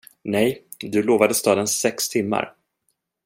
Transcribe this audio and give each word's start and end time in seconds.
Nej, 0.23 0.63
du 0.79 1.03
lovade 1.03 1.33
staden 1.33 1.67
sex 1.67 2.09
timmar. 2.09 2.53